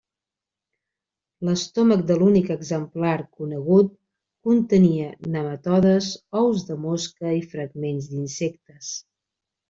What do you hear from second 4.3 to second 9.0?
contenia nematodes, ous de mosca i fragments d'insectes.